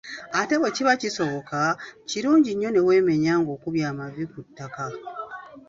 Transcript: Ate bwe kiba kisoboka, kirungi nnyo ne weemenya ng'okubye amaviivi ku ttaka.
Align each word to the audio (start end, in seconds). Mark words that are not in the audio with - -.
Ate 0.39 0.55
bwe 0.59 0.69
kiba 0.75 0.93
kisoboka, 1.01 1.59
kirungi 2.09 2.51
nnyo 2.53 2.69
ne 2.71 2.81
weemenya 2.87 3.33
ng'okubye 3.41 3.83
amaviivi 3.91 4.27
ku 4.33 4.39
ttaka. 4.47 4.85